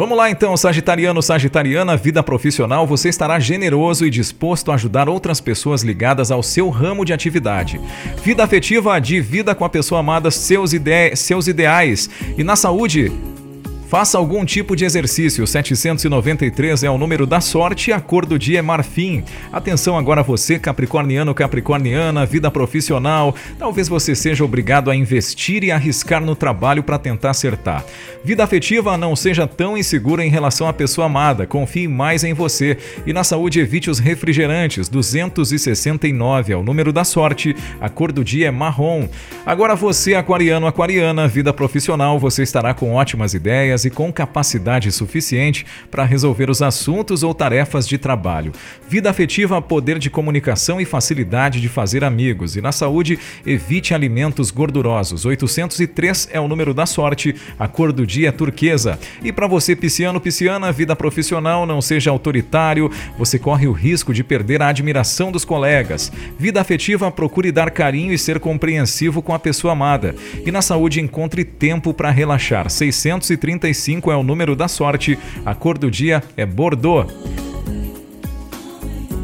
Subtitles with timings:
[0.00, 5.42] Vamos lá então, Sagitariano, Sagitariana, vida profissional, você estará generoso e disposto a ajudar outras
[5.42, 7.78] pessoas ligadas ao seu ramo de atividade.
[8.24, 12.08] Vida afetiva, divida com a pessoa amada seus, ide seus ideais.
[12.38, 13.12] E na saúde,
[13.90, 15.44] Faça algum tipo de exercício.
[15.44, 19.24] 793 é o número da sorte e a cor do dia é marfim.
[19.52, 23.34] Atenção agora você, capricorniano, capricorniana, vida profissional.
[23.58, 27.84] Talvez você seja obrigado a investir e arriscar no trabalho para tentar acertar.
[28.22, 31.44] Vida afetiva, não seja tão insegura em relação à pessoa amada.
[31.44, 32.78] Confie mais em você.
[33.04, 34.88] E na saúde, evite os refrigerantes.
[34.88, 37.56] 269 é o número da sorte.
[37.80, 39.08] A cor do dia é marrom.
[39.44, 45.64] Agora você, aquariano, aquariana, vida profissional, você estará com ótimas ideias e com capacidade suficiente
[45.90, 48.52] para resolver os assuntos ou tarefas de trabalho.
[48.88, 52.56] Vida afetiva, poder de comunicação e facilidade de fazer amigos.
[52.56, 55.24] E na saúde, evite alimentos gordurosos.
[55.24, 58.98] 803 é o número da sorte, a cor do dia é turquesa.
[59.22, 64.22] E para você, pisciano, pisciana, vida profissional, não seja autoritário, você corre o risco de
[64.22, 66.12] perder a admiração dos colegas.
[66.38, 70.14] Vida afetiva, procure dar carinho e ser compreensivo com a pessoa amada.
[70.44, 72.68] E na saúde, encontre tempo para relaxar.
[72.68, 75.18] 630 55 é o número da sorte.
[75.44, 77.49] A cor do dia é Bordeaux.